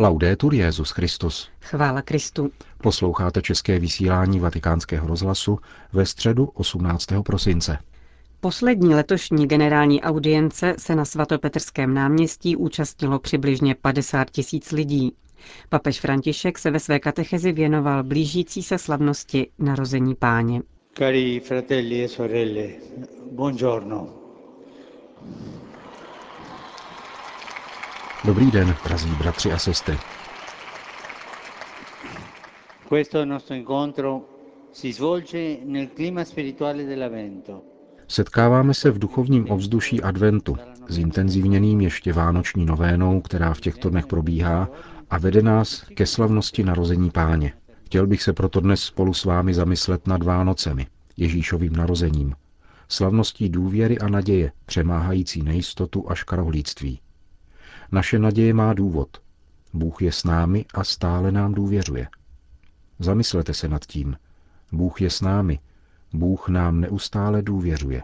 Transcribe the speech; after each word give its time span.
Laudetur 0.00 0.54
Jezus 0.54 0.90
Christus. 0.90 1.48
Chvála 1.60 2.02
Kristu. 2.02 2.50
Posloucháte 2.82 3.42
české 3.42 3.78
vysílání 3.78 4.40
Vatikánského 4.40 5.08
rozhlasu 5.08 5.58
ve 5.92 6.06
středu 6.06 6.44
18. 6.54 7.06
prosince. 7.24 7.78
Poslední 8.40 8.94
letošní 8.94 9.46
generální 9.46 10.02
audience 10.02 10.74
se 10.78 10.94
na 10.94 11.04
svatopetrském 11.04 11.94
náměstí 11.94 12.56
účastnilo 12.56 13.18
přibližně 13.18 13.74
50 13.74 14.30
tisíc 14.30 14.72
lidí. 14.72 15.12
Papež 15.68 16.00
František 16.00 16.58
se 16.58 16.70
ve 16.70 16.80
své 16.80 16.98
katechezi 16.98 17.52
věnoval 17.52 18.04
blížící 18.04 18.62
se 18.62 18.78
slavnosti 18.78 19.50
narození 19.58 20.14
páně. 20.14 20.62
Cari 20.98 21.40
fratelli 21.40 22.04
e 22.04 22.08
sorelle, 22.08 22.68
buongiorno. 23.32 24.08
Dobrý 28.24 28.50
den, 28.50 28.74
drazí 28.84 29.08
bratři 29.08 29.52
a 29.52 29.58
sestry. 29.58 29.98
Questo 32.88 33.24
nostro 33.24 33.54
incontro 33.54 34.20
si 34.72 34.92
svolge 34.92 35.58
nel 35.64 35.86
clima 35.96 36.24
spirituale 36.24 36.82
dell'Avvento. 36.84 37.62
Setkáváme 38.08 38.74
se 38.74 38.90
v 38.90 38.98
duchovním 38.98 39.50
ovzduší 39.50 40.02
adventu, 40.02 40.56
zintenzivněným 40.88 41.80
ještě 41.80 42.12
vánoční 42.12 42.64
novénou, 42.64 43.20
která 43.20 43.54
v 43.54 43.60
těchto 43.60 43.90
dnech 43.90 44.06
probíhá 44.06 44.68
a 45.10 45.18
vede 45.18 45.42
nás 45.42 45.84
ke 45.94 46.06
slavnosti 46.06 46.64
narození 46.64 47.10
páně. 47.10 47.52
Chtěl 47.84 48.06
bych 48.06 48.22
se 48.22 48.32
proto 48.32 48.60
dnes 48.60 48.80
spolu 48.82 49.14
s 49.14 49.24
vámi 49.24 49.54
zamyslet 49.54 50.06
nad 50.06 50.22
Vánocemi, 50.22 50.86
Ježíšovým 51.16 51.76
narozením, 51.76 52.34
slavností 52.88 53.48
důvěry 53.48 53.98
a 53.98 54.08
naděje, 54.08 54.52
přemáhající 54.66 55.42
nejistotu 55.42 56.04
a 56.08 56.14
škarohlíctví. 56.14 57.00
Naše 57.92 58.18
naděje 58.18 58.54
má 58.54 58.74
důvod. 58.74 59.22
Bůh 59.72 60.02
je 60.02 60.12
s 60.12 60.24
námi 60.24 60.64
a 60.74 60.84
stále 60.84 61.32
nám 61.32 61.54
důvěřuje. 61.54 62.08
Zamyslete 62.98 63.54
se 63.54 63.68
nad 63.68 63.86
tím. 63.86 64.16
Bůh 64.72 65.00
je 65.00 65.10
s 65.10 65.20
námi. 65.20 65.58
Bůh 66.12 66.48
nám 66.48 66.80
neustále 66.80 67.42
důvěřuje. 67.42 68.02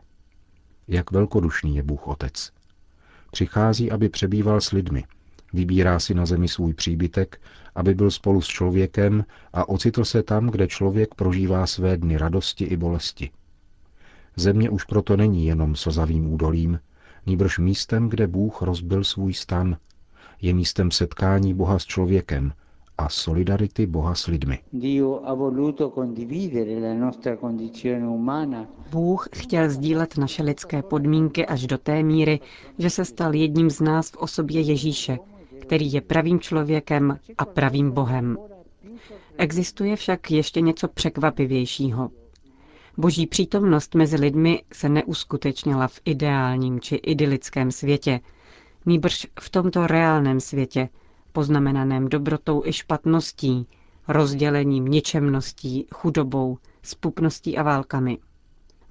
Jak 0.88 1.10
velkodušný 1.10 1.76
je 1.76 1.82
Bůh 1.82 2.06
Otec. 2.06 2.52
Přichází, 3.30 3.90
aby 3.90 4.08
přebýval 4.08 4.60
s 4.60 4.70
lidmi. 4.70 5.04
Vybírá 5.52 6.00
si 6.00 6.14
na 6.14 6.26
zemi 6.26 6.48
svůj 6.48 6.74
příbytek, 6.74 7.40
aby 7.74 7.94
byl 7.94 8.10
spolu 8.10 8.40
s 8.40 8.46
člověkem 8.46 9.24
a 9.52 9.68
ocitl 9.68 10.04
se 10.04 10.22
tam, 10.22 10.46
kde 10.46 10.66
člověk 10.66 11.14
prožívá 11.14 11.66
své 11.66 11.96
dny 11.96 12.16
radosti 12.16 12.64
i 12.64 12.76
bolesti. 12.76 13.30
Země 14.36 14.70
už 14.70 14.84
proto 14.84 15.16
není 15.16 15.46
jenom 15.46 15.76
slzavým 15.76 16.32
údolím, 16.32 16.80
nýbrž 17.26 17.58
místem, 17.58 18.08
kde 18.08 18.26
Bůh 18.26 18.62
rozbil 18.62 19.04
svůj 19.04 19.34
stan. 19.34 19.76
Je 20.42 20.54
místem 20.54 20.90
setkání 20.90 21.54
Boha 21.54 21.78
s 21.78 21.84
člověkem 21.84 22.52
a 22.98 23.08
solidarity 23.08 23.86
Boha 23.86 24.14
s 24.14 24.26
lidmi. 24.26 24.58
Bůh 28.90 29.28
chtěl 29.36 29.70
sdílet 29.70 30.16
naše 30.16 30.42
lidské 30.42 30.82
podmínky 30.82 31.46
až 31.46 31.66
do 31.66 31.78
té 31.78 32.02
míry, 32.02 32.40
že 32.78 32.90
se 32.90 33.04
stal 33.04 33.34
jedním 33.34 33.70
z 33.70 33.80
nás 33.80 34.10
v 34.10 34.16
osobě 34.16 34.60
Ježíše, 34.60 35.18
který 35.60 35.92
je 35.92 36.00
pravým 36.00 36.40
člověkem 36.40 37.18
a 37.38 37.44
pravým 37.44 37.90
Bohem. 37.90 38.36
Existuje 39.38 39.96
však 39.96 40.30
ještě 40.30 40.60
něco 40.60 40.88
překvapivějšího. 40.88 42.10
Boží 42.96 43.26
přítomnost 43.26 43.94
mezi 43.94 44.16
lidmi 44.16 44.62
se 44.72 44.88
neuskutečnila 44.88 45.88
v 45.88 46.00
ideálním 46.04 46.80
či 46.80 46.94
idylickém 46.94 47.70
světě, 47.72 48.20
nýbrž 48.86 49.26
v 49.40 49.50
tomto 49.50 49.86
reálném 49.86 50.40
světě, 50.40 50.88
poznamenaném 51.32 52.08
dobrotou 52.08 52.62
i 52.64 52.72
špatností, 52.72 53.66
rozdělením 54.08 54.84
ničemností, 54.84 55.86
chudobou, 55.94 56.58
spupností 56.82 57.58
a 57.58 57.62
válkami. 57.62 58.18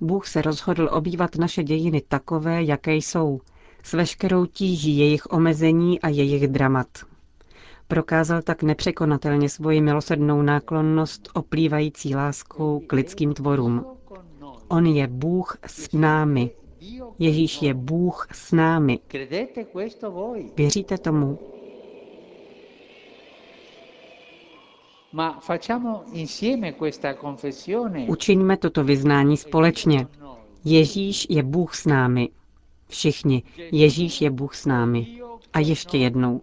Bůh 0.02 0.28
se 0.28 0.42
rozhodl 0.42 0.90
obývat 0.92 1.36
naše 1.36 1.64
dějiny 1.64 2.02
takové, 2.08 2.64
jaké 2.64 2.96
jsou, 2.96 3.42
s 3.84 3.94
veškerou 3.94 4.46
tíží 4.46 4.98
jejich 4.98 5.32
omezení 5.32 6.02
a 6.02 6.10
jejich 6.10 6.48
dramat. 6.48 6.88
Prokázal 7.88 8.42
tak 8.42 8.64
nepřekonatelně 8.64 9.50
svoji 9.50 9.82
milosrdnou 9.82 10.42
náklonnost 10.42 11.30
oplývající 11.34 12.16
láskou 12.16 12.80
k 12.88 12.94
lidským 12.94 13.34
tvorům. 13.34 13.86
On 14.68 14.86
je 14.86 15.08
Bůh 15.08 15.58
s 15.68 15.92
námi. 15.94 16.52
Ježíš 17.20 17.62
je 17.62 17.74
Bůh 17.74 18.28
s 18.34 18.52
námi. 18.52 19.00
Věříte 20.58 20.98
tomu? 20.98 21.40
Učiňme 28.08 28.58
toto 28.58 28.84
vyznání 28.84 29.38
společně. 29.38 30.08
Ježíš 30.66 31.28
je 31.30 31.44
Bůh 31.44 31.76
s 31.76 31.86
námi. 31.86 32.30
Všichni. 32.88 33.44
Ježíš 33.72 34.22
je 34.22 34.32
Bůh 34.32 34.56
s 34.56 34.66
námi. 34.66 35.08
A 35.54 35.60
ještě 35.60 35.98
jednou. 35.98 36.42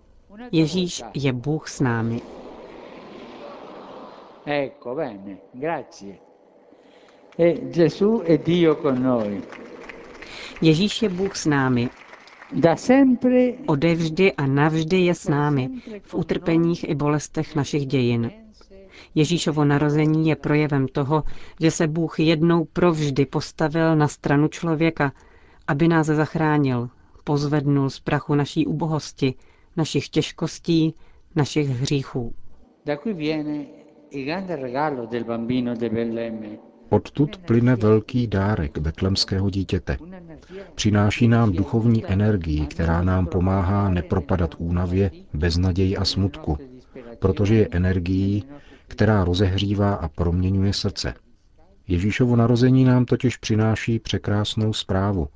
Ježíš 0.52 1.02
je 1.14 1.32
Bůh 1.32 1.68
s 1.68 1.80
námi. 1.80 2.20
Ecco, 4.46 4.94
bene, 4.94 5.38
grazie. 5.54 6.29
Ježíš 10.60 11.02
je 11.02 11.08
Bůh 11.08 11.36
s 11.36 11.46
námi. 11.46 11.88
Da 12.52 12.76
Odevždy 13.66 14.32
a 14.32 14.46
navždy 14.46 15.00
je 15.00 15.14
s 15.14 15.28
námi 15.28 15.68
v 16.02 16.14
utrpeních 16.14 16.88
i 16.88 16.94
bolestech 16.94 17.54
našich 17.54 17.86
dějin. 17.86 18.30
Ježíšovo 19.14 19.64
narození 19.64 20.28
je 20.28 20.36
projevem 20.36 20.88
toho, 20.88 21.22
že 21.60 21.70
se 21.70 21.86
Bůh 21.86 22.20
jednou 22.20 22.64
provždy 22.64 23.26
postavil 23.26 23.96
na 23.96 24.08
stranu 24.08 24.48
člověka, 24.48 25.12
aby 25.66 25.88
nás 25.88 26.06
zachránil, 26.06 26.88
pozvednul 27.24 27.90
z 27.90 28.00
prachu 28.00 28.34
naší 28.34 28.66
ubohosti, 28.66 29.34
našich 29.76 30.08
těžkostí, 30.08 30.94
našich 31.36 31.68
hříchů. 31.68 32.34
Odtud 36.90 37.36
plyne 37.36 37.76
velký 37.76 38.26
dárek 38.26 38.78
betlemského 38.78 39.50
dítěte. 39.50 39.96
Přináší 40.74 41.28
nám 41.28 41.52
duchovní 41.52 42.06
energii, 42.06 42.66
která 42.66 43.02
nám 43.02 43.26
pomáhá 43.26 43.88
nepropadat 43.90 44.54
únavě, 44.58 45.10
beznaději 45.34 45.96
a 45.96 46.04
smutku, 46.04 46.58
protože 47.18 47.54
je 47.54 47.68
energií, 47.70 48.44
která 48.88 49.24
rozehřívá 49.24 49.94
a 49.94 50.08
proměňuje 50.08 50.72
srdce. 50.72 51.14
Ježíšovo 51.88 52.36
narození 52.36 52.84
nám 52.84 53.04
totiž 53.04 53.36
přináší 53.36 53.98
překrásnou 53.98 54.72
zprávu, 54.72 55.28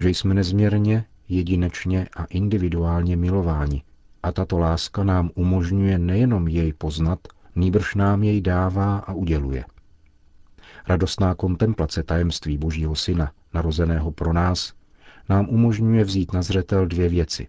že 0.00 0.08
jsme 0.08 0.34
nezměrně, 0.34 1.04
jedinečně 1.28 2.08
a 2.16 2.24
individuálně 2.24 3.16
milováni. 3.16 3.82
A 4.22 4.32
tato 4.32 4.58
láska 4.58 5.04
nám 5.04 5.30
umožňuje 5.34 5.98
nejenom 5.98 6.48
jej 6.48 6.72
poznat, 6.72 7.18
nýbrž 7.56 7.94
nám 7.94 8.22
jej 8.22 8.40
dává 8.40 8.96
a 8.98 9.12
uděluje. 9.12 9.64
Radostná 10.88 11.34
kontemplace 11.34 12.02
tajemství 12.02 12.58
Božího 12.58 12.94
Syna, 12.94 13.32
narozeného 13.54 14.12
pro 14.12 14.32
nás, 14.32 14.72
nám 15.28 15.48
umožňuje 15.48 16.04
vzít 16.04 16.32
na 16.32 16.42
zřetel 16.42 16.86
dvě 16.86 17.08
věci. 17.08 17.46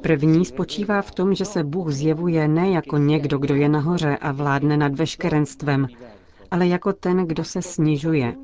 První 0.00 0.44
spočívá 0.44 1.02
v 1.02 1.10
tom, 1.10 1.34
že 1.34 1.44
se 1.44 1.64
Bůh 1.64 1.90
zjevuje 1.90 2.48
ne 2.48 2.70
jako 2.70 2.98
někdo, 2.98 3.38
kdo 3.38 3.54
je 3.54 3.68
nahoře 3.68 4.16
a 4.16 4.32
vládne 4.32 4.76
nad 4.76 4.94
veškerenstvem, 4.94 5.86
ale 6.50 6.66
jako 6.66 6.92
ten, 6.92 7.26
kdo 7.26 7.44
se 7.44 7.62
snižuje. 7.62 8.34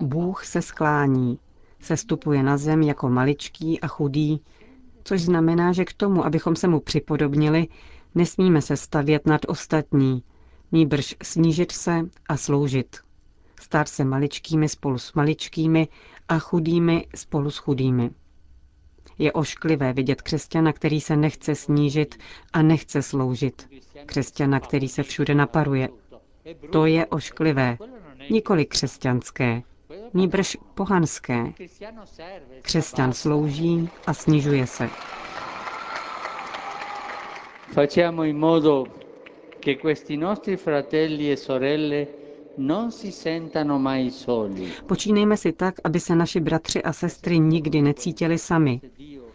Bůh 0.00 0.44
se 0.44 0.62
sklání, 0.62 1.38
sestupuje 1.80 2.42
na 2.42 2.56
zem 2.56 2.82
jako 2.82 3.08
maličký 3.08 3.80
a 3.80 3.86
chudý, 3.86 4.40
což 5.04 5.22
znamená, 5.22 5.72
že 5.72 5.84
k 5.84 5.92
tomu, 5.92 6.24
abychom 6.24 6.56
se 6.56 6.68
mu 6.68 6.80
připodobnili, 6.80 7.68
nesmíme 8.14 8.62
se 8.62 8.76
stavět 8.76 9.26
nad 9.26 9.40
ostatní, 9.48 10.22
nýbrž 10.72 11.14
snížit 11.22 11.72
se 11.72 12.00
a 12.28 12.36
sloužit. 12.36 12.96
Stát 13.60 13.88
se 13.88 14.04
maličkými 14.04 14.68
spolu 14.68 14.98
s 14.98 15.12
maličkými 15.12 15.88
a 16.28 16.38
chudými 16.38 17.06
spolu 17.14 17.50
s 17.50 17.56
chudými. 17.58 18.10
Je 19.18 19.32
ošklivé 19.32 19.92
vidět 19.92 20.22
křesťana, 20.22 20.72
který 20.72 21.00
se 21.00 21.16
nechce 21.16 21.54
snížit 21.54 22.18
a 22.52 22.62
nechce 22.62 23.02
sloužit. 23.02 23.68
Křesťana, 24.06 24.60
který 24.60 24.88
se 24.88 25.02
všude 25.02 25.34
naparuje. 25.34 25.88
To 26.72 26.86
je 26.86 27.06
ošklivé, 27.06 27.78
nikoli 28.30 28.66
křesťanské, 28.66 29.62
nýbrž 30.14 30.56
pohanské. 30.74 31.52
Křesťan 32.62 33.12
slouží 33.12 33.88
a 34.06 34.14
snižuje 34.14 34.66
se. 34.66 34.90
Facciamo 37.72 38.24
in 38.24 38.36
modo 38.36 38.86
che 39.58 39.78
questi 39.78 40.16
nostri 40.16 40.58
fratelli 40.58 41.30
e 41.30 41.36
sorelle 41.36 42.52
non 42.56 42.92
si 42.92 43.10
sentano 43.10 43.78
mai 43.78 44.10
soli. 44.10 44.68
Počínejme 44.86 45.36
si 45.36 45.52
tak, 45.56 45.80
aby 45.84 46.00
se 46.00 46.14
naši 46.14 46.40
bratři 46.40 46.82
a 46.82 46.92
sestry 46.92 47.38
nikdy 47.40 47.82
necítili 47.82 48.38
sami. 48.38 48.80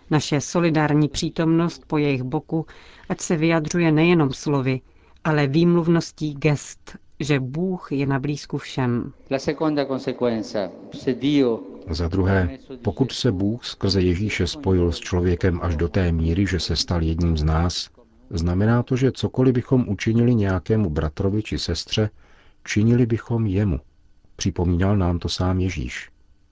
Naše 0.10 0.42
solidární 0.42 1.08
přítomnost 1.10 1.84
po 1.88 1.98
jejich 1.98 2.24
boku, 2.24 2.66
ať 3.10 3.22
se 3.22 3.36
vyjadřuje 3.38 3.92
nejenom 3.92 4.34
slovy, 4.34 4.82
ale 5.24 5.48
výmluvností 5.48 6.34
gest, 6.34 6.98
že 7.20 7.40
Bůh 7.40 7.92
je 7.92 8.06
na 8.06 8.20
blízku 8.20 8.58
všem. 8.58 9.14
Za 11.90 12.08
druhé, 12.08 12.58
pokud 12.82 13.12
se 13.12 13.32
Bůh 13.32 13.66
skrze 13.66 14.02
Ježíše 14.02 14.48
spojil 14.48 14.92
s 14.92 15.00
člověkem 15.00 15.60
až 15.64 15.76
do 15.76 15.88
té 15.90 16.12
míry, 16.12 16.46
že 16.48 16.60
se 16.60 16.76
stal 16.76 17.02
jedním 17.04 17.38
z 17.38 17.44
nás, 17.44 17.97
znamená 18.30 18.84
to, 18.84 18.96
že 18.96 19.12
cokoliv 19.12 19.54
bychom 19.54 19.90
učinili 19.90 20.36
nějakému 20.36 20.90
bratrovi 20.90 21.44
či 21.44 21.60
sestře, 21.60 22.10
činili 22.64 23.06
bychom 23.06 23.46
jemu. 23.46 23.80
Připomínal 24.36 24.98
nám 24.98 25.20
to 25.20 25.30
sám 25.30 25.60
Ježíš. 25.60 26.10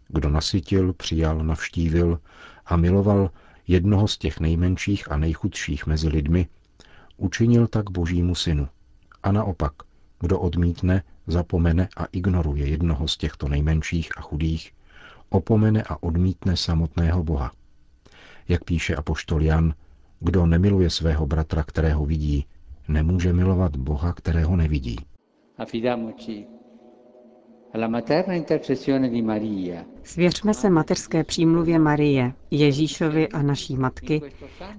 Kdo 0.08 0.30
nasytil, 0.30 0.94
přijal, 0.94 1.44
navštívil 1.44 2.20
a 2.66 2.76
miloval 2.76 3.32
jednoho 3.68 4.08
z 4.08 4.18
těch 4.18 4.40
nejmenších 4.40 5.12
a 5.12 5.18
nejchudších 5.18 5.88
mezi 5.88 6.08
lidmi, 6.08 6.48
učinil 7.18 7.68
tak 7.68 7.90
božímu 7.90 8.36
synu. 8.36 8.68
A 9.24 9.32
naopak, 9.32 9.74
kdo 10.20 10.40
odmítne, 10.40 11.04
zapomene 11.28 11.90
a 11.98 12.06
ignoruje 12.06 12.68
jednoho 12.68 13.08
z 13.08 13.18
těchto 13.18 13.48
nejmenších 13.48 14.18
a 14.18 14.22
chudých, 14.22 14.72
opomene 15.30 15.84
a 15.84 16.04
odmítne 16.04 16.58
samotného 16.58 17.24
Boha. 17.24 17.52
Jak 18.48 18.64
píše 18.64 18.96
apoštol 18.96 19.42
Jan, 19.42 19.74
kdo 20.20 20.46
nemiluje 20.46 20.90
svého 20.90 21.28
bratra, 21.28 21.64
kterého 21.64 22.06
vidí, 22.06 22.46
nemůže 22.88 23.34
milovat 23.34 23.76
Boha, 23.76 24.14
kterého 24.14 24.56
nevidí. 24.56 24.96
Svěřme 30.04 30.54
se 30.54 30.70
mateřské 30.70 31.24
přímluvě 31.24 31.80
Marie, 31.80 32.34
Ježíšovi 32.52 33.28
a 33.28 33.42
naší 33.42 33.78
matky, 33.78 34.22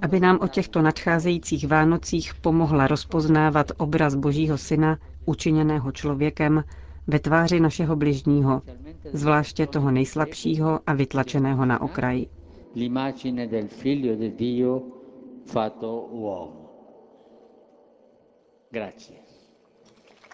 aby 0.03 0.21
nám 0.21 0.39
o 0.41 0.49
těchto 0.49 0.83
nadcházejících 0.83 1.69
Vánocích 1.69 2.35
pomohla 2.35 2.87
rozpoznávat 2.87 3.73
obraz 3.77 4.15
Božího 4.15 4.59
Syna, 4.59 4.99
učiněného 5.25 5.93
člověkem, 5.93 6.65
ve 7.07 7.19
tváři 7.19 7.61
našeho 7.61 7.97
bližního, 7.97 8.63
zvláště 9.13 9.67
toho 9.67 9.91
nejslabšího 9.91 10.81
a 10.87 10.95
vytlačeného 10.95 11.67
na 11.67 11.81
okraji. 11.81 12.27
Grazie. 18.71 19.27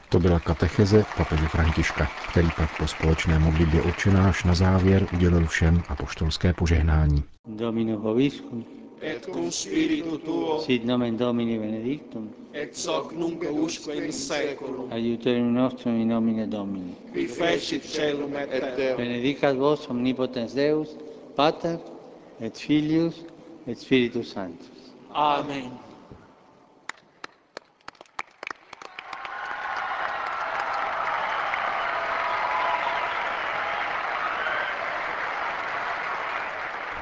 To 0.09 0.20
byla 0.20 0.41
katecheze 0.41 1.05
papeže 1.17 1.47
Františka, 1.49 2.06
který 2.31 2.49
pak 2.56 2.76
po 2.79 2.87
společné 2.87 3.38
modlitbě 3.38 3.82
odčenáš 3.82 4.44
na 4.44 4.55
závěr 4.55 5.06
udělil 5.14 5.47
všem 5.47 5.82
apoštolské 5.88 6.53
požehnání. 6.53 7.23
Domino 7.47 7.99
Hoviscum, 7.99 8.64
et 9.03 9.25
cum 9.25 9.50
spiritu 9.53 10.19
tuo, 10.19 10.61
sit 10.62 10.85
nomen 10.85 11.17
Domini 11.17 11.58
benedictum, 11.58 12.31
et 12.55 12.87
hoc 12.87 13.12
nunc 13.12 13.44
usque 13.50 13.94
in 13.94 14.12
seculum, 14.12 14.93
aiuterium 14.93 15.55
nostrum 15.55 15.94
in 16.00 16.08
nomine 16.08 16.47
Domini, 16.47 16.94
qui 17.12 17.26
fecit 17.26 17.85
celum 17.85 18.37
et 18.37 18.47
terra, 18.76 18.97
benedicat 18.97 19.56
vos 19.56 19.87
omnipotens 19.91 20.55
Deus, 20.55 20.88
Pater, 21.37 21.79
et 22.41 22.56
Filius, 22.58 23.15
et 23.67 23.75
Spiritus 23.79 24.32
Sanctus. 24.32 24.71
Amen. 25.14 25.79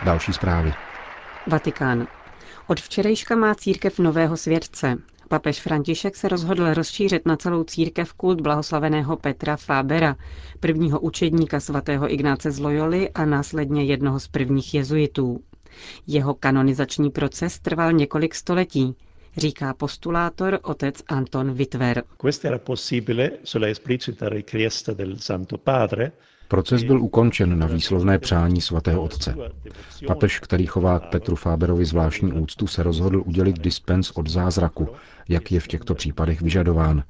Další 0.05 0.33
zprávy. 0.33 0.73
Vatikán. 1.47 2.07
Od 2.67 2.81
včerejška 2.81 3.37
má 3.37 3.55
církev 3.55 3.99
nového 3.99 4.37
světce. 4.37 4.97
Papež 5.29 5.61
František 5.61 6.17
se 6.17 6.29
rozhodl 6.29 6.75
rozšířit 6.75 7.27
na 7.27 7.37
celou 7.37 7.65
církev 7.65 8.13
kult 8.13 8.41
blahoslaveného 8.41 9.17
Petra 9.17 9.56
Fábera, 9.56 10.17
prvního 10.61 11.01
učedníka 11.01 11.61
svatého 11.61 12.13
Ignáce 12.13 12.51
z 12.51 12.59
Loyoli 12.59 13.11
a 13.11 13.25
následně 13.25 13.85
jednoho 13.85 14.21
z 14.21 14.29
prvních 14.29 14.75
jezuitů. 14.75 15.41
Jeho 16.06 16.34
kanonizační 16.34 17.11
proces 17.11 17.58
trval 17.58 17.93
několik 17.93 18.34
století, 18.34 18.94
říká 19.37 19.75
postulátor 19.75 20.58
otec 20.62 21.02
Anton 21.08 21.52
Witwer. 21.52 22.02
Questo 22.17 22.49
era 22.49 22.58
possibile 22.58 23.31
sulla 23.44 23.69
esplicita 23.69 24.28
richiesta 24.28 24.94
del 24.94 25.17
Santo 25.17 25.58
Padre, 25.58 26.12
Proces 26.50 26.82
byl 26.82 27.02
ukončen 27.02 27.58
na 27.58 27.67
výslovné 27.67 28.19
přání 28.19 28.61
svatého 28.61 29.02
otce. 29.02 29.34
Papež, 30.06 30.40
který 30.40 30.67
chová 30.67 30.99
k 30.99 31.11
Petru 31.11 31.37
Fáberovi 31.37 31.84
zvláštní 31.84 32.32
úctu, 32.32 32.67
se 32.67 32.82
rozhodl 32.82 33.22
udělit 33.26 33.58
dispens 33.58 34.11
od 34.11 34.28
zázraku, 34.28 34.88
jak 35.28 35.52
je 35.52 35.61
v 35.61 35.69
těchto 35.69 35.94
případech 35.94 36.43
vyžadován, 36.43 37.05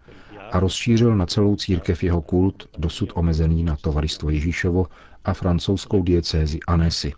a 0.50 0.60
rozšířil 0.60 1.16
na 1.16 1.26
celou 1.26 1.56
církev 1.56 2.02
jeho 2.02 2.22
kult, 2.22 2.68
dosud 2.78 3.12
omezený 3.14 3.64
na 3.64 3.76
tovaristvo 3.76 4.30
Ježíšovo 4.30 4.86
a 5.24 5.34
francouzskou 5.34 6.02
diecézi 6.02 6.60
Annecy. 6.66 7.12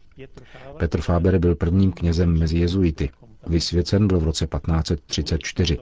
Petr 0.79 1.01
Fáber 1.01 1.39
byl 1.39 1.55
prvním 1.55 1.93
knězem 1.93 2.39
mezi 2.39 2.59
jezuity. 2.59 3.11
Vysvěcen 3.47 4.09
byl 4.09 4.21
v 4.21 4.25
roce 4.25 4.47
1534. 4.47 5.79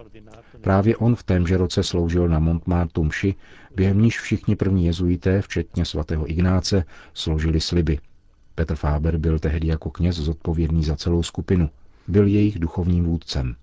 Právě 0.60 0.96
on 0.96 1.16
v 1.16 1.22
témže 1.22 1.56
roce 1.56 1.82
sloužil 1.82 2.28
na 2.28 2.38
Montmartu 2.38 3.04
mši, 3.04 3.34
během 3.76 4.02
níž 4.02 4.20
všichni 4.20 4.56
první 4.56 4.86
jezuité, 4.86 5.42
včetně 5.42 5.84
svatého 5.84 6.30
Ignáce, 6.30 6.84
složili 7.14 7.60
sliby. 7.60 7.98
Petr 8.54 8.74
Fáber 8.74 9.16
byl 9.16 9.38
tehdy 9.38 9.68
jako 9.68 9.90
kněz 9.90 10.16
zodpovědný 10.16 10.84
za 10.84 10.96
celou 10.96 11.22
skupinu. 11.22 11.70
Byl 12.08 12.26
jejich 12.26 12.58
duchovním 12.58 13.04
vůdcem. 13.04 13.56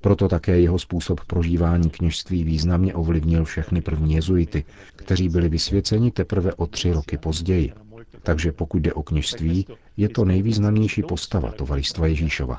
Proto 0.00 0.28
také 0.28 0.60
jeho 0.60 0.78
způsob 0.78 1.20
prožívání 1.24 1.90
kněžství 1.90 2.44
významně 2.44 2.94
ovlivnil 2.94 3.44
všechny 3.44 3.80
první 3.80 4.14
jezuity, 4.14 4.64
kteří 4.96 5.28
byli 5.28 5.48
vysvěceni 5.48 6.10
teprve 6.10 6.54
o 6.54 6.66
tři 6.66 6.92
roky 6.92 7.18
později. 7.18 7.72
Takže 8.24 8.52
pokud 8.52 8.78
jde 8.82 8.92
o 8.92 9.02
kněžství, 9.02 9.66
je 9.96 10.08
to 10.08 10.24
nejvýznamnější 10.24 11.02
postava 11.02 11.50
tovaristva 11.52 12.06
Ježíšova. 12.06 12.58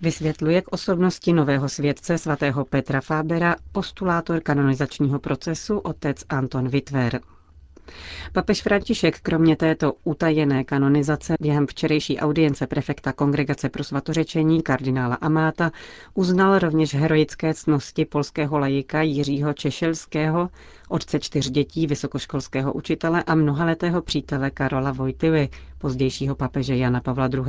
Vysvětluje 0.00 0.62
k 0.62 0.72
osobnosti 0.72 1.32
nového 1.32 1.68
světce 1.68 2.18
svatého 2.18 2.64
Petra 2.64 3.00
Fábera 3.00 3.56
postulátor 3.72 4.40
kanonizačního 4.40 5.18
procesu 5.18 5.78
otec 5.78 6.24
Anton 6.28 6.68
Witwer. 6.68 7.20
Papež 8.32 8.62
František 8.62 9.20
kromě 9.20 9.56
této 9.56 9.92
utajené 10.04 10.64
kanonizace 10.64 11.34
během 11.40 11.66
včerejší 11.66 12.18
audience 12.18 12.66
prefekta 12.66 13.12
Kongregace 13.12 13.68
pro 13.68 13.84
svatořečení 13.84 14.62
kardinála 14.62 15.14
Amáta 15.14 15.72
uznal 16.14 16.58
rovněž 16.58 16.94
heroické 16.94 17.54
cnosti 17.54 18.04
polského 18.04 18.58
lajika 18.58 19.02
Jiřího 19.02 19.52
Češelského, 19.52 20.50
otce 20.88 21.20
čtyř 21.20 21.50
dětí, 21.50 21.86
vysokoškolského 21.86 22.72
učitele 22.72 23.22
a 23.22 23.34
mnohaletého 23.34 24.02
přítele 24.02 24.50
Karola 24.50 24.92
Vojtyvy, 24.92 25.48
pozdějšího 25.78 26.34
papeže 26.34 26.76
Jana 26.76 27.00
Pavla 27.00 27.28
II. 27.34 27.44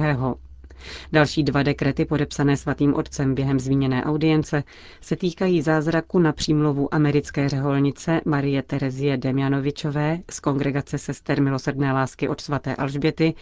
Další 1.11 1.43
dva 1.43 1.63
dekrety 1.63 2.05
podepsané 2.05 2.57
svatým 2.57 2.93
otcem 2.93 3.35
během 3.35 3.59
zmíněné 3.59 4.03
audience 4.03 4.63
se 5.01 5.15
týkají 5.15 5.61
zázraku 5.61 6.19
na 6.19 6.31
přímluvu 6.31 6.93
americké 6.93 7.49
řeholnice 7.49 8.21
Marie 8.25 8.63
Terezie 8.63 9.17
Demjanovičové 9.17 10.19
z 10.31 10.39
kongregace 10.39 10.97
sester 10.97 11.41
milosrdné 11.41 11.93
lásky 11.93 12.29
od 12.29 12.41
svaté 12.41 12.75
Alžběty 12.75 13.33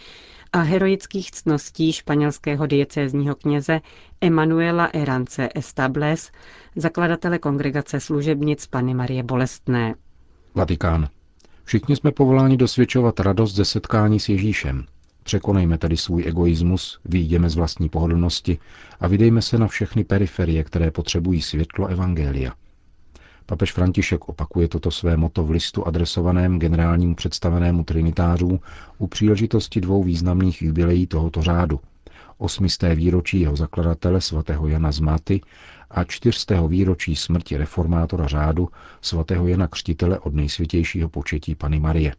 a 0.53 0.59
heroických 0.59 1.31
ctností 1.31 1.93
španělského 1.93 2.67
diecézního 2.67 3.35
kněze 3.35 3.81
Emanuela 4.21 4.85
Erance 4.85 5.49
Estables, 5.55 6.31
zakladatele 6.75 7.39
kongregace 7.39 7.99
služebnic 7.99 8.67
Pany 8.67 8.93
Marie 8.93 9.23
Bolestné. 9.23 9.95
Vatikán. 10.55 11.07
Všichni 11.63 11.95
jsme 11.95 12.11
povoláni 12.11 12.57
dosvědčovat 12.57 13.19
radost 13.19 13.53
ze 13.55 13.65
setkání 13.65 14.19
s 14.19 14.29
Ježíšem. 14.29 14.85
Překonejme 15.23 15.77
tedy 15.77 15.97
svůj 15.97 16.23
egoismus, 16.27 16.99
výjdeme 17.05 17.49
z 17.49 17.55
vlastní 17.55 17.89
pohodlnosti 17.89 18.57
a 18.99 19.07
vydejme 19.07 19.41
se 19.41 19.57
na 19.57 19.67
všechny 19.67 20.03
periferie, 20.03 20.63
které 20.63 20.91
potřebují 20.91 21.41
světlo 21.41 21.87
Evangelia. 21.87 22.51
Papež 23.45 23.71
František 23.73 24.29
opakuje 24.29 24.67
toto 24.67 24.91
své 24.91 25.17
moto 25.17 25.43
v 25.43 25.51
listu 25.51 25.87
adresovaném 25.87 26.59
generálnímu 26.59 27.15
představenému 27.15 27.83
trinitářů 27.83 28.59
u 28.97 29.07
příležitosti 29.07 29.81
dvou 29.81 30.03
významných 30.03 30.61
jubileí 30.61 31.07
tohoto 31.07 31.41
řádu. 31.41 31.79
Osmisté 32.37 32.95
výročí 32.95 33.39
jeho 33.39 33.55
zakladatele 33.55 34.21
svatého 34.21 34.67
Jana 34.67 34.91
z 34.91 34.99
Maty 34.99 35.41
a 35.91 36.03
čtyřstého 36.03 36.67
výročí 36.67 37.15
smrti 37.15 37.57
reformátora 37.57 38.27
řádu 38.27 38.69
svatého 39.01 39.47
Jana 39.47 39.67
Křtitele 39.67 40.19
od 40.19 40.33
nejsvětějšího 40.33 41.09
početí 41.09 41.55
Pany 41.55 41.79
Marie. 41.79 42.13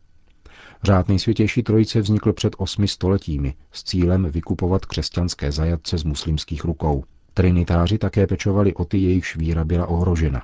Řád 0.82 1.08
nejsvětější 1.08 1.62
trojice 1.62 2.00
vznikl 2.00 2.32
před 2.32 2.54
osmi 2.58 2.88
stoletími 2.88 3.54
s 3.72 3.84
cílem 3.84 4.30
vykupovat 4.30 4.86
křesťanské 4.86 5.52
zajatce 5.52 5.98
z 5.98 6.04
muslimských 6.04 6.64
rukou. 6.64 7.04
Trinitáři 7.34 7.98
také 7.98 8.26
pečovali 8.26 8.74
o 8.74 8.84
ty, 8.84 8.98
jejichž 8.98 9.36
víra 9.36 9.64
byla 9.64 9.86
ohrožena. 9.86 10.42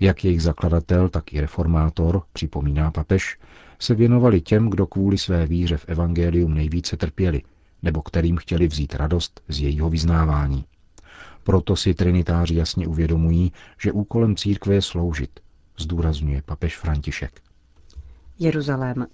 Jak 0.00 0.24
jejich 0.24 0.42
zakladatel, 0.42 1.08
tak 1.08 1.32
i 1.32 1.40
reformátor, 1.40 2.22
připomíná 2.32 2.90
papež, 2.90 3.38
se 3.78 3.94
věnovali 3.94 4.40
těm, 4.40 4.70
kdo 4.70 4.86
kvůli 4.86 5.18
své 5.18 5.46
víře 5.46 5.76
v 5.76 5.88
evangelium 5.88 6.54
nejvíce 6.54 6.96
trpěli, 6.96 7.42
nebo 7.82 8.02
kterým 8.02 8.36
chtěli 8.36 8.68
vzít 8.68 8.94
radost 8.94 9.40
z 9.48 9.60
jejího 9.60 9.90
vyznávání. 9.90 10.64
Proto 11.44 11.76
si 11.76 11.94
trinitáři 11.94 12.54
jasně 12.54 12.86
uvědomují, 12.86 13.52
že 13.82 13.92
úkolem 13.92 14.36
církve 14.36 14.74
je 14.74 14.82
sloužit, 14.82 15.40
zdůrazňuje 15.78 16.42
papež 16.42 16.78
František. 16.78 17.40
Jeruzalém. 18.38 19.06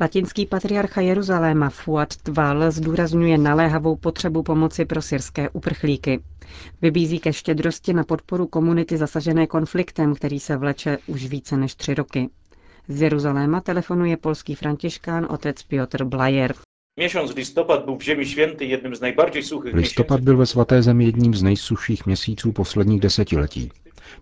Latinský 0.00 0.46
patriarcha 0.46 1.00
Jeruzaléma 1.00 1.70
Fuad 1.70 2.16
Tval 2.16 2.70
zdůrazňuje 2.70 3.38
naléhavou 3.38 3.96
potřebu 3.96 4.42
pomoci 4.42 4.84
pro 4.84 5.02
syrské 5.02 5.48
uprchlíky. 5.50 6.20
Vybízí 6.82 7.18
ke 7.18 7.32
štědrosti 7.32 7.92
na 7.92 8.04
podporu 8.04 8.46
komunity 8.46 8.96
zasažené 8.96 9.46
konfliktem, 9.46 10.14
který 10.14 10.40
se 10.40 10.56
vleče 10.56 10.98
už 11.06 11.26
více 11.26 11.56
než 11.56 11.74
tři 11.74 11.94
roky. 11.94 12.28
Z 12.88 13.02
Jeruzaléma 13.02 13.60
telefonuje 13.60 14.16
polský 14.16 14.54
františkán 14.54 15.26
otec 15.30 15.62
Piotr 15.62 16.04
Blajer. 16.04 16.54
Miesiąc 16.96 17.34
listopad 17.34 17.84
był 17.84 17.96
w 17.96 18.02
Ziemi 18.02 18.26
Świętej 18.26 18.68
jednym 18.68 18.94
z 18.94 19.00
suchych 19.42 19.74
Listopad 19.74 20.20
byl 20.20 20.36
ve 20.36 20.46
svaté 20.46 20.82
zemi 20.82 21.04
jedním 21.04 21.34
z 21.34 21.42
nejsušších 21.42 22.06
měsíců 22.06 22.52
posledních 22.52 23.00
desetiletí. 23.00 23.70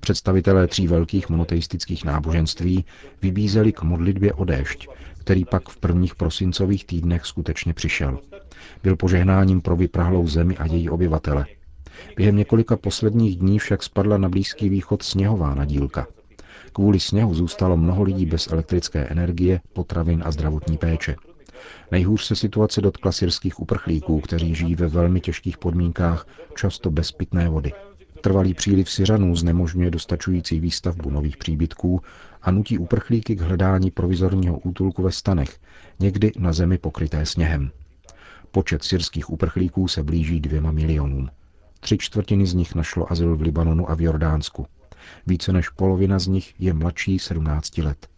Představitelé 0.01 0.67
tří 0.67 0.87
velkých 0.87 1.29
monoteistických 1.29 2.05
náboženství 2.05 2.85
vybízeli 3.23 3.73
k 3.73 3.83
modlitbě 3.83 4.33
o 4.33 4.45
déšť, 4.45 4.89
který 5.19 5.45
pak 5.45 5.69
v 5.69 5.77
prvních 5.77 6.15
prosincových 6.15 6.85
týdnech 6.85 7.27
skutečně 7.27 7.75
přišel. 7.75 8.19
Byl 8.83 8.97
požehnáním 8.97 9.61
pro 9.61 9.77
vyprahlou 9.77 10.29
zemi 10.29 10.57
a 10.57 10.67
její 10.67 10.91
obyvatele. 10.91 11.47
Během 12.17 12.37
několika 12.37 12.77
posledních 12.77 13.37
dní 13.37 13.59
však 13.59 13.83
spadla 13.83 14.19
na 14.19 14.29
Blízký 14.29 14.69
východ 14.69 15.03
sněhová 15.03 15.55
nadílka. 15.55 16.07
Kvůli 16.73 17.01
sněhu 17.01 17.35
zůstalo 17.35 17.77
mnoho 17.77 18.03
lidí 18.03 18.27
bez 18.27 18.49
elektrické 18.53 19.01
energie, 19.01 19.61
potravin 19.73 20.23
a 20.27 20.31
zdravotní 20.31 20.79
péče. 20.79 21.17
Nejhůř 21.91 22.25
se 22.25 22.37
situace 22.37 22.81
dotkla 22.81 23.13
syrských 23.13 23.61
uprchlíků, 23.61 24.21
kteří 24.21 24.55
žijí 24.55 24.75
ve 24.75 24.89
velmi 24.89 25.21
těžkých 25.21 25.59
podmínkách, 25.59 26.27
často 26.57 26.91
bez 26.91 27.13
pitné 27.13 27.49
vody. 27.49 27.73
Trvalý 28.21 28.55
příliv 28.55 28.91
Syřanů 28.91 29.37
znemožňuje 29.37 29.91
dostačující 29.91 30.61
výstavbu 30.61 31.11
nových 31.11 31.37
příbytků 31.37 32.01
a 32.43 32.51
nutí 32.51 32.79
uprchlíky 32.79 33.37
k 33.37 33.41
hledání 33.41 33.91
provizorního 33.91 34.59
útulku 34.59 35.03
ve 35.03 35.13
stanech, 35.13 35.59
někdy 36.01 36.33
na 36.39 36.53
zemi 36.53 36.79
pokryté 36.79 37.27
sněhem. 37.27 37.71
Počet 38.51 38.85
syrských 38.85 39.31
uprchlíků 39.31 39.89
se 39.89 40.03
blíží 40.03 40.41
dvěma 40.41 40.73
milionům. 40.73 41.29
Tři 41.81 41.99
čtvrtiny 41.99 42.47
z 42.47 42.55
nich 42.55 42.75
našlo 42.75 43.13
azyl 43.13 43.37
v 43.37 43.43
Libanonu 43.43 43.91
a 43.91 43.95
v 43.95 44.01
Jordánsku. 44.01 44.67
Více 45.27 45.53
než 45.53 45.69
polovina 45.69 46.19
z 46.19 46.27
nich 46.27 46.55
je 46.59 46.73
mladší 46.73 47.19
17 47.19 47.79
let. 47.79 48.09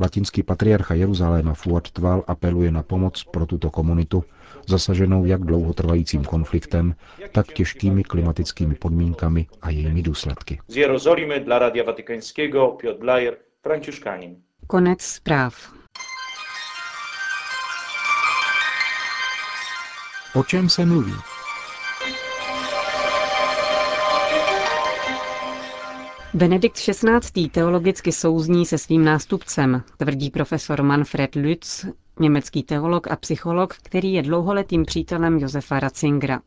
Latinský 0.00 0.42
patriarcha 0.42 0.94
Jeruzaléma 0.94 1.54
Fuad 1.54 1.90
Tval 1.90 2.24
apeluje 2.26 2.70
na 2.70 2.82
pomoc 2.82 3.24
pro 3.24 3.46
tuto 3.46 3.70
komunitu, 3.70 4.24
zasaženou 4.66 5.24
jak 5.24 5.44
dlouhotrvajícím 5.44 6.24
konfliktem, 6.24 6.94
tak 7.32 7.46
těžkými 7.46 8.04
klimatickými 8.04 8.74
podmínkami 8.74 9.46
a 9.62 9.70
jejími 9.70 10.02
důsledky. 10.02 10.58
Z 10.68 10.76
Jerozolimy 10.76 11.40
dla 11.40 11.58
Radia 11.58 11.84
Watykańskiego 11.84 12.68
Piotr 12.68 13.00
Blajer, 13.00 13.36
Franciszkanin. 13.62 14.36
Konec 14.66 15.02
zpráv. 15.02 15.72
O 20.34 20.44
čem 20.44 20.68
se 20.68 20.86
mluví? 20.86 21.29
Benedikt 26.34 26.76
XVI. 26.76 27.48
teologicky 27.48 28.12
souzní 28.12 28.66
se 28.66 28.78
svým 28.78 29.04
nástupcem, 29.04 29.82
tvrdí 29.96 30.30
profesor 30.30 30.82
Manfred 30.82 31.34
Lütz, 31.34 31.84
německý 32.20 32.62
teolog 32.62 33.10
a 33.10 33.16
psycholog, 33.16 33.74
který 33.82 34.12
je 34.12 34.22
dlouholetým 34.22 34.84
přítelem 34.84 35.38
Josefa 35.38 35.80
Ratzingera. 35.80 36.40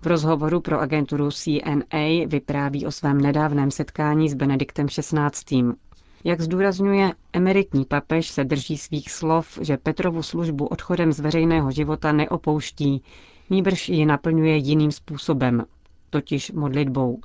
V 0.00 0.06
rozhovoru 0.06 0.60
pro 0.60 0.80
agenturu 0.80 1.30
CNA 1.30 2.26
vypráví 2.26 2.86
o 2.86 2.90
svém 2.90 3.20
nedávném 3.20 3.70
setkání 3.70 4.28
s 4.28 4.34
Benediktem 4.34 4.86
XVI. 4.88 5.62
Jak 6.24 6.40
zdůrazňuje, 6.40 7.12
emeritní 7.32 7.84
papež 7.84 8.28
se 8.28 8.44
drží 8.44 8.78
svých 8.78 9.10
slov, 9.10 9.58
že 9.62 9.76
Petrovu 9.76 10.22
službu 10.22 10.66
odchodem 10.66 11.12
z 11.12 11.20
veřejného 11.20 11.70
života 11.70 12.12
neopouští, 12.12 13.02
nýbrž 13.50 13.88
ji 13.88 14.06
naplňuje 14.06 14.56
jiným 14.56 14.92
způsobem, 14.92 15.64
totiž 16.10 16.52
modlitbou. 16.52 17.20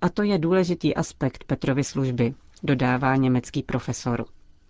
A 0.00 0.08
to 0.08 0.22
je 0.22 0.38
důležitý 0.38 0.94
aspekt 0.94 1.44
Petrovy 1.44 1.84
služby, 1.84 2.34
dodává 2.62 3.16
německý 3.16 3.62
profesor. 3.62 4.24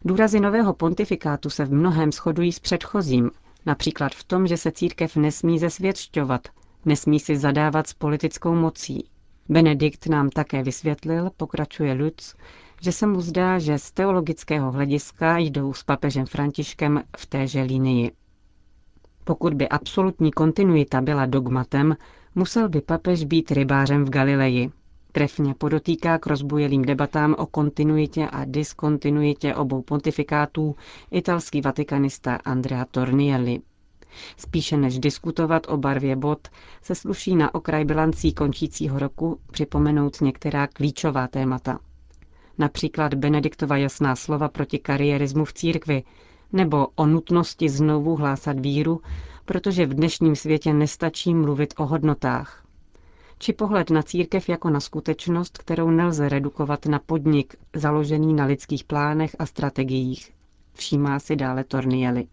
Důrazy 0.05 0.41
nového 0.41 0.75
pontifikátu 0.75 1.51
se 1.51 1.65
v 1.65 1.73
mnohem 1.73 2.13
shodují 2.13 2.53
s 2.53 2.59
předchozím, 2.59 3.31
například 3.67 4.15
v 4.15 4.25
tom, 4.25 4.47
že 4.47 4.57
se 4.57 4.73
církev 4.73 5.17
nesmí 5.17 5.59
zesvědčovat, 5.59 6.49
nesmí 6.85 7.21
si 7.21 7.37
zadávat 7.37 7.87
s 7.87 7.95
politickou 7.95 8.55
mocí. 8.55 9.09
Benedikt 9.49 10.07
nám 10.07 10.31
také 10.31 10.63
vysvětlil, 10.63 11.31
pokračuje 11.37 11.93
Lutz, 11.93 12.35
že 12.81 12.93
se 12.93 13.07
mu 13.07 13.21
zdá, 13.21 13.59
že 13.59 13.79
z 13.79 13.93
teologického 13.93 14.73
hlediska 14.73 15.39
jdou 15.39 15.73
s 15.73 15.83
papežem 15.83 16.27
Františkem 16.27 17.03
v 17.17 17.27
téže 17.27 17.63
linii. 17.63 18.13
Pokud 19.25 19.55
by 19.55 19.69
absolutní 19.69 20.31
kontinuita 20.31 21.01
byla 21.01 21.27
dogmatem, 21.27 21.97
musel 22.35 22.69
by 22.69 22.81
papež 22.81 23.25
být 23.25 23.51
rybářem 23.51 24.05
v 24.05 24.11
Galileji, 24.11 24.71
Trefně 25.14 25.54
podotýká 25.54 26.19
k 26.19 26.26
rozbujelým 26.26 26.83
debatám 26.83 27.35
o 27.38 27.47
kontinuitě 27.47 28.26
a 28.26 28.45
diskontinuitě 28.45 29.54
obou 29.54 29.83
pontifikátů 29.83 30.76
italský 31.11 31.61
vatikanista 31.61 32.37
Andrea 32.45 32.85
Tornielli. 32.85 33.61
Spíše 34.37 34.76
než 34.76 34.99
diskutovat 34.99 35.66
o 35.69 35.76
barvě 35.76 36.16
bod, 36.16 36.49
se 36.83 36.95
sluší 36.95 37.37
na 37.37 37.54
okraj 37.54 37.85
bilancí 37.85 38.33
končícího 38.33 38.99
roku 38.99 39.40
připomenout 39.50 40.21
některá 40.21 40.66
klíčová 40.66 41.28
témata. 41.28 41.78
Například 42.59 43.14
Benediktova 43.14 43.76
jasná 43.76 44.16
slova 44.16 44.49
proti 44.49 44.78
kariérismu 44.78 45.45
v 45.45 45.52
církvi, 45.52 46.02
nebo 46.52 46.87
o 46.95 47.07
nutnosti 47.07 47.69
znovu 47.69 48.16
hlásat 48.16 48.61
víru, 48.61 49.00
protože 49.45 49.87
v 49.87 49.95
dnešním 49.95 50.37
světě 50.37 50.73
nestačí 50.73 51.35
mluvit 51.35 51.75
o 51.76 51.87
hodnotách 51.87 52.62
či 53.43 53.53
pohled 53.53 53.91
na 53.91 54.03
církev 54.03 54.49
jako 54.49 54.71
na 54.71 54.81
skutečnost, 54.81 55.59
kterou 55.59 55.91
nelze 55.91 56.29
redukovat 56.29 56.87
na 56.87 56.99
podnik 56.99 57.55
založený 57.75 58.35
na 58.35 58.45
lidských 58.45 58.85
plánech 58.85 59.37
a 59.39 59.47
strategiích, 59.47 60.33
všímá 60.75 61.19
si 61.19 61.37
dále 61.37 61.65
Tornieli. 61.65 62.27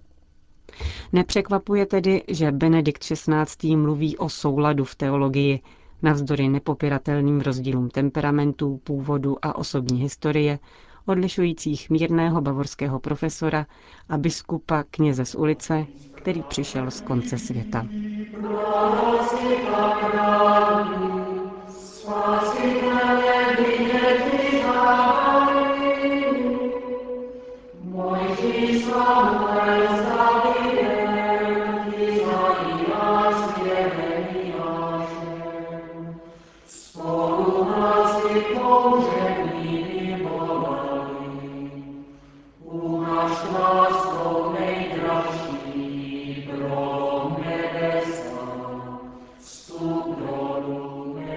Nepřekvapuje 1.14 1.86
tedy, 1.86 2.24
že 2.28 2.52
Benedikt 2.52 3.04
XVI. 3.04 3.76
mluví 3.76 4.18
o 4.18 4.30
souladu 4.30 4.84
v 4.86 4.96
teologii, 4.96 5.60
navzdory 6.02 6.50
nepopiratelným 6.50 7.42
rozdílům 7.42 7.90
temperamentů, 7.90 8.80
původu 8.84 9.38
a 9.46 9.56
osobní 9.56 10.02
historie, 10.02 10.60
odlišujících 11.06 11.90
mírného 11.90 12.42
bavorského 12.42 13.00
profesora 13.00 13.66
a 14.10 14.18
biskupa 14.18 14.84
kněze 14.92 15.26
z 15.26 15.36
ulice, 15.36 15.86
který 16.16 16.42
přišel 16.44 16.92
z 16.92 17.02
konce 17.02 17.38
světa. 17.38 17.86
Kdo 18.40 19.20
si 19.28 19.68
pak 19.68 20.16
dálí 20.16 21.12
svá 21.68 22.40